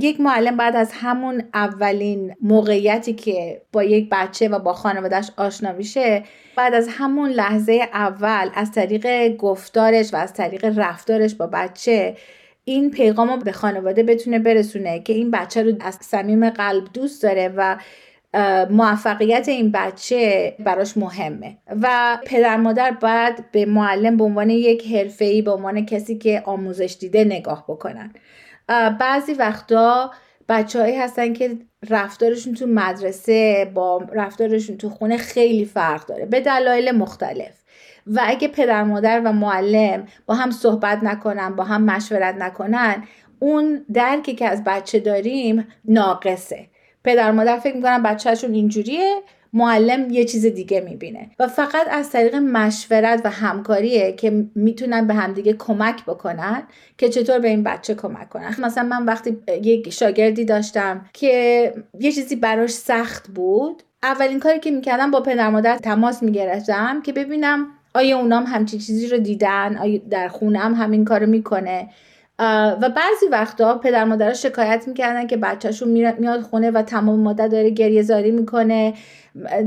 [0.01, 5.73] یک معلم بعد از همون اولین موقعیتی که با یک بچه و با خانوادهش آشنا
[5.73, 6.25] میشه
[6.57, 12.17] بعد از همون لحظه اول از طریق گفتارش و از طریق رفتارش با بچه
[12.65, 17.23] این پیغام رو به خانواده بتونه برسونه که این بچه رو از صمیم قلب دوست
[17.23, 17.77] داره و
[18.71, 21.57] موفقیت این بچه براش مهمه.
[21.83, 26.97] و پدر مادر باید به معلم به عنوان یک حرفه‌ای به عنوان کسی که آموزش
[27.01, 28.13] دیده نگاه بکنن.
[29.01, 30.11] بعضی وقتا
[30.49, 31.59] بچههایی هستن که
[31.91, 37.61] رفتارشون تو مدرسه با رفتارشون تو خونه خیلی فرق داره به دلایل مختلف.
[38.07, 43.05] و اگه پدر مادر و معلم با هم صحبت نکنن با هم مشورت نکنن
[43.39, 46.67] اون درکی که از بچه داریم ناقصه.
[47.05, 49.15] پدر مادر فکر می‌کنن بچهشون اینجوریه
[49.53, 51.31] معلم یه چیز دیگه می‌بینه.
[51.39, 56.63] و فقط از طریق مشورت و همکاریه که می‌تونن به همدیگه کمک بکنن
[56.99, 58.55] که چطور به این بچه کمک کنن.
[58.59, 64.71] مثلا من وقتی یک شاگردی داشتم که یه چیزی براش سخت بود اولین کاری که
[64.71, 70.01] می‌کردم با پدر مادر تماس می‌گرفتم که ببینم آیا اونام همچین چیزی رو دیدن آیا
[70.11, 71.89] در خونه هم همین کارو می‌کنه.
[72.83, 75.89] و بعضی وقتا پدر مادر شکایت می‌کردن که بچهشون
[76.19, 78.95] میاد خونه و تمام مدت داره گریه زاری می‌کنه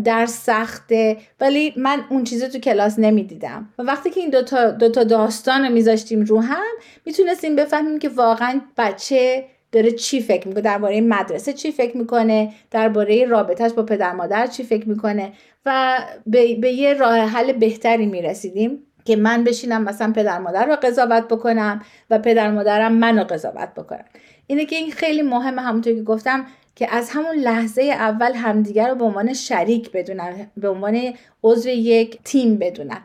[0.04, 1.18] در سخته.
[1.42, 3.70] ولی من اون چیزی تو کلاس نمی‌دیدم.
[3.80, 6.74] و وقتی که این دوتا, دوتا داستان رو میذاشتیم رو هم
[7.06, 13.26] می‌تونستیم بفهمیم که واقعا بچه داره چی فکر می‌کنه درباره مدرسه چی فکر می‌کنه درباره
[13.26, 15.34] رابطهش با پدر مادر چی فکر می‌کنه.
[15.66, 18.80] و به, به یه راه حل بهتری می‌رسیدیم.
[19.06, 24.06] که من بشینم مثلا پدر مادر رو قضاوت بکنم و پدر مادرم منو قضاوت بکنم
[24.48, 26.46] اینه که این خیلی مهمه همونطور که گفتم
[26.76, 32.20] که از همون لحظه اول همدیگر رو به عنوان شریک بدونن به عنوان عضو یک
[32.24, 33.02] تیم بدونن.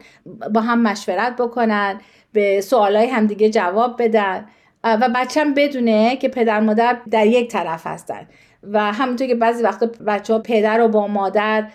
[0.54, 2.00] با هم مشورت بکنن
[2.32, 4.46] به سوالای همدیگه جواب بدن
[4.84, 8.28] و بچم بدونه که پدر مادر در یک طرف هستن.
[8.62, 11.68] و همونطور که بعضی وقتا بچه ها پدر و با مادر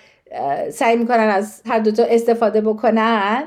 [0.69, 3.43] سعی می‌کنن از هر دوتا استفاده بکنن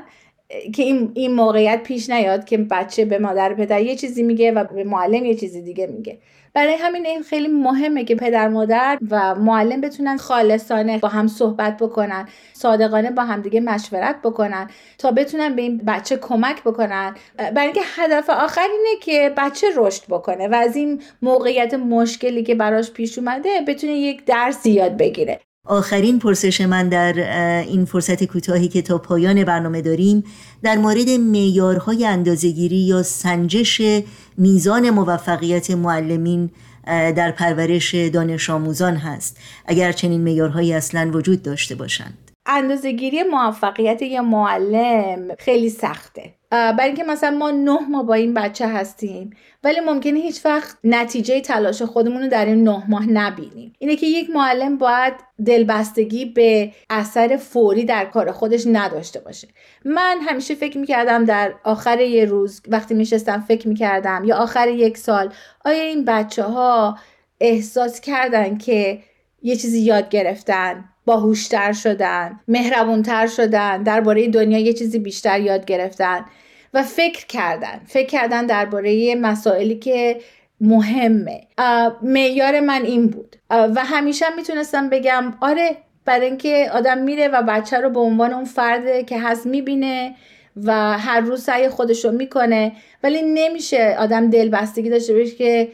[0.75, 4.63] که این, این موقعیت پیش نیاد که بچه به مادر پدر یه چیزی میگه و
[4.63, 6.19] به معلم یه چیزی دیگه میگه.
[6.53, 11.77] برای همین این خیلی مهمه که پدر مادر و معلم بتونن خالصانه با هم صحبت
[11.77, 17.15] بکنن صادقانه با همدیگه مشورت بکنن تا بتونن به این بچه کمک بکنن.
[17.37, 22.55] برای اینکه هدف آخر اینه که بچه رشد بکنه و از این موقعیت مشکلی که
[22.55, 25.39] براش پیش اومده بتونه یک درس یاد بگیره.
[25.67, 27.13] آخرین پرسش من در
[27.61, 30.23] این فرصت کوتاهی که تا پایان برنامه داریم
[30.63, 33.81] در مورد معیارهای اندازهگیری یا سنجش
[34.37, 36.49] میزان موفقیت معلمین
[36.87, 42.31] در پرورش دانش آموزان هست اگر چنین معیارهایی اصلا وجود داشته باشند.
[42.45, 46.36] اندازهگیری موفقیت یه معلم خیلی سخته.
[46.51, 49.29] برای اینکه مثلا ما نه ماه با این بچه هستیم.
[49.63, 53.73] ولی ممکنه هیچ وقت نتیجه تلاش خودمون رو در این نه ماه نبینیم.
[53.79, 55.13] اینه که یک معلم باید
[55.45, 59.47] دلبستگی به اثر فوری در کار خودش نداشته باشه.
[59.85, 64.97] من همیشه فکر می‌کردم در آخر یه روز وقتی میشستم فکر می‌کردم یا آخر یک
[64.97, 65.33] سال
[65.65, 66.97] آیا این بچه ها
[67.39, 68.99] احساس کردن که
[69.41, 76.25] یه چیزی یاد گرفتن؟ باهوشتر شدن مهربونتر شدن درباره دنیا یه چیزی بیشتر یاد گرفتن
[76.73, 77.81] و فکر کردن.
[77.85, 80.17] فکر کردن درباره مسائلی که
[80.61, 81.41] مهمه.
[82.01, 83.35] معیار من این بود.
[83.49, 88.45] و همیشه می‌تونستم بگم آره برای اینکه آدم میره و بچه رو به عنوان اون
[88.45, 90.15] فرد که هست می‌بینه
[90.63, 92.71] و هر روز سعی خودش رو می‌کنه
[93.03, 95.69] ولی نمیشه آدم دلبستگی داشته باشه که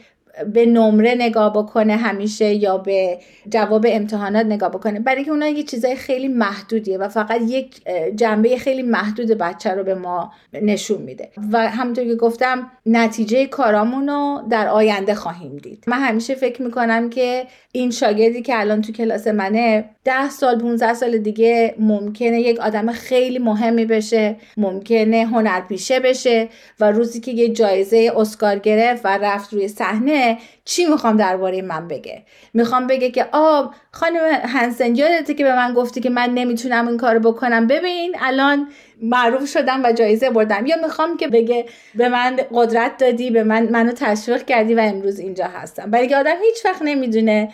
[0.52, 3.18] به نمره نگاه بکنه همیشه یا به
[3.48, 5.00] جواب امتحانات نگاه بکنه.
[5.00, 7.82] برای اینکه اونها یه چیزای خیلی محدودیه و فقط یک
[8.16, 11.28] جنبه خیلی محدود بچه رو به ما نشون میده.
[11.52, 15.84] و همونطور که گفتم نتیجه کارامون رو در آینده خواهیم دید.
[15.86, 20.94] من همیشه فکر می‌کنم که این شاگردی که الان تو کلاس منه ده سال 15
[20.94, 26.48] سال دیگه ممکنه یک آدم خیلی مهمی بشه ممکنه هنرپیشه بشه
[26.80, 30.23] و روزی که یه جایزه اسکار گرفت و رفت روی صحنه
[30.64, 32.22] چی می‌خوام درباره من بگه؟
[32.54, 36.96] می‌خوام بگه که آب خانم هنسن یادته که به من گفتی که من نمی‌تونم این
[36.96, 37.66] کارو بکنم.
[37.66, 38.68] ببین الان
[39.02, 40.66] معروف شدم و جایزه بردم.
[40.66, 41.64] یا می‌خوام که بگه
[41.94, 45.90] به من قدرت دادی به من منو تشویق کردی و امروز اینجا هستم.
[45.90, 47.48] برای که آدم هیچ وقت نمی‌دونه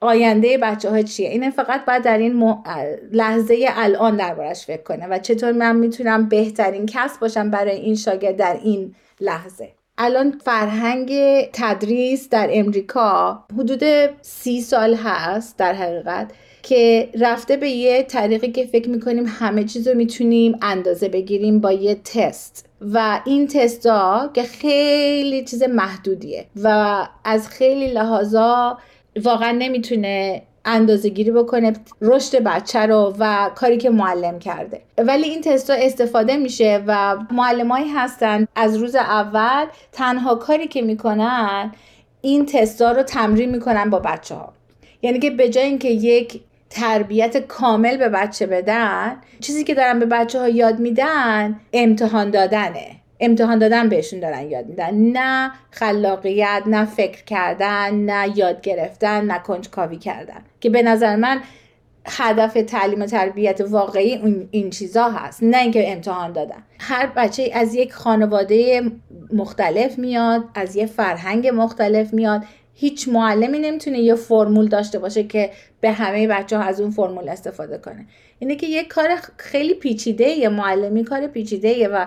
[0.00, 1.28] آینده بچه ها چیه.
[1.28, 2.54] اینه فقط باید در این
[3.12, 8.36] لحظه الان دربارش فکر کنه و چطور من می‌تونم بهترین کس باشم برای این شاگرد
[8.36, 9.68] در این لحظه.
[9.98, 11.12] الان فرهنگ
[11.52, 13.82] تدریس در امریکا حدود
[14.22, 16.30] سی سال هست در حقیقت
[16.62, 21.72] که رفته به یه طریقی که فکر می‌کنیم همه چیز رو می‌تونیم اندازه بگیریم با
[21.72, 22.68] یه تست.
[22.80, 28.78] و این تستا که خیلی چیز محدودیه و از خیلی لحاظا
[29.22, 34.80] واقعا نمی‌تونه اندازه گیری بکنه رشد بچه رو و کاری که معلم کرده.
[34.98, 41.72] ولی این تستا استفاده میشه و معلمایی هستن از روز اول تنها کاری که می‌کنن
[42.20, 44.52] این تستا رو تمرین می‌کنن با بچه ها
[45.02, 46.40] یعنی که به جای اینکه یک
[46.70, 53.01] تربیت کامل به بچه بدن چیزی که دارن به بچه ها یاد میدن امتحان دادنه.
[53.22, 54.94] امتحان دادن بهشون دارن یاد میدن.
[54.94, 60.40] نه خلاقیت نه فکر کردن نه یاد گرفتن نه کنجکاوی کردن.
[60.60, 61.40] که به نظر من
[62.06, 65.42] هدف تعلیم و تربیت واقعی این چیزا هست.
[65.42, 66.62] نه اینکه امتحان دادن.
[66.80, 68.82] هر بچه از یک خانواده
[69.32, 72.42] مختلف میاد از یه فرهنگ مختلف میاد.
[72.74, 75.50] هیچ معلمی نمی‌تونه یه فرمول داشته باشه که
[75.80, 78.06] به همه بچه ها از اون فرمول استفاده کنه.
[78.38, 82.06] اینه که یه کار خیلی پیچیده یه معلمی کار پیچیده و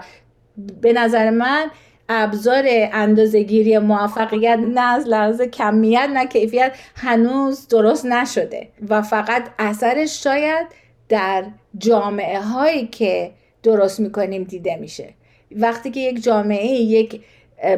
[0.81, 1.71] به نظر من
[2.09, 10.23] ابزار اندازهگیری موفقیت نه از لحاظ کمیت نه کیفیت هنوز درست نشده و فقط اثرش
[10.23, 10.67] شاید
[11.09, 11.43] در
[11.77, 13.31] جامعه هایی که
[13.63, 15.13] درست می‌کنیم دیده میشه.
[15.51, 17.21] وقتی که یک جامعه یک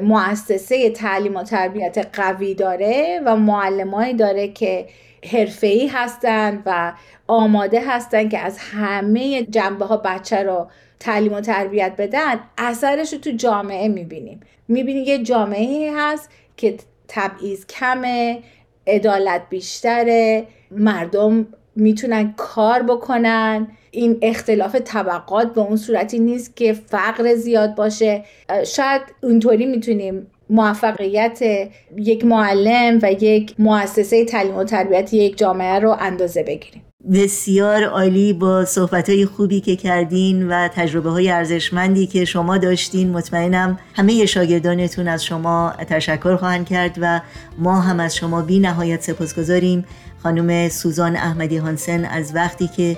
[0.01, 4.85] مؤسسه تعلیم و تربیت قوی داره و معلمایی داره که
[5.31, 6.93] حرفه‌ای هستند و
[7.27, 10.67] آماده هستند که از همه جنبه ها بچه رو
[10.99, 14.39] تعلیم و تربیت بدن اثرش رو تو جامعه می‌بینیم.
[14.67, 16.77] می‌بینیم یه جامعه هست که
[17.07, 18.39] تبعیض کمه
[18.87, 23.67] عدالت بیشتره مردم می‌تونن کار بکنن.
[23.91, 28.23] این اختلاف طبقات به اون صورتی نیست که فقر زیاد باشه.
[28.65, 31.39] شاید اونطوری می‌تونیم موفقیت
[31.97, 36.83] یک معلم و یک مؤسسه تعلیم و تربیت یک جامعه رو اندازه بگیریم.
[37.13, 43.09] بسیار عالی با صحبت های خوبی که کردین و تجربه های ارزشمندی که شما داشتین.
[43.09, 47.21] مطمئنم همه شاگردانتون از شما تشکر خواهند کرد و
[47.57, 49.85] ما هم از شما بی نهایت سپاسگزاریم.
[50.23, 52.97] خانم سوزان احمدی هانسن از وقتی که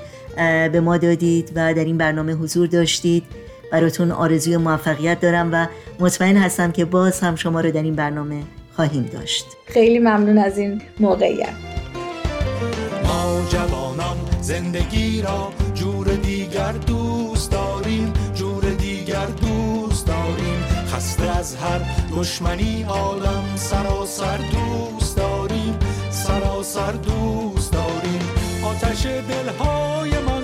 [0.71, 3.23] به ما دادید و در این برنامه حضور داشتید
[3.71, 5.67] براتون آرزوی موفقیت دارم و
[5.99, 8.43] مطمئن هستم که باز هم شما رو در این برنامه
[8.75, 9.45] خواهیم داشت.
[9.65, 11.53] خیلی ممنون از این موقعیت.
[14.49, 20.63] زندگی را جور دیگر دوست داریم جور دیگر دوست داریم.
[20.87, 21.81] خسته از هر
[22.15, 25.79] دشمنی عالم سراسر دوست داریم
[26.09, 28.21] سراسر دوست داریم.
[28.63, 30.38] آتش دلهای من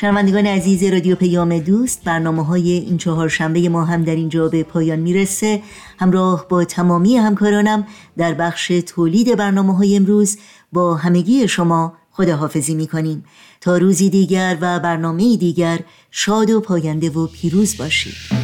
[0.00, 4.62] شنوندگان عزیز رادیو پیام دوست برنامه های این چهار شنبه ما هم در اینجا به
[4.62, 5.62] پایان می‌رسه.
[5.98, 7.86] همراه با تمامی همکارانم
[8.16, 10.38] در بخش تولید برنامه های امروز
[10.72, 13.24] با همگی شما خداحافظی می‌کنیم.
[13.60, 15.80] تا روزی دیگر و برنامه دیگر
[16.10, 18.39] شاد و پاینده و پیروز باشید.